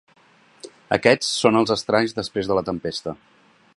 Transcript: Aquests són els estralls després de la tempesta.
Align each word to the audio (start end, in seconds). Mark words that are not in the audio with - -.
Aquests 0.97 1.29
són 1.43 1.59
els 1.61 1.73
estralls 1.75 2.17
després 2.21 2.51
de 2.53 2.59
la 2.61 2.65
tempesta. 2.71 3.15